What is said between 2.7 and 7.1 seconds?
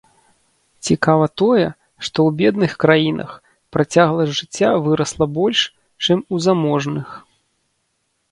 краінах працягласць жыцця вырасла больш, чым у заможных.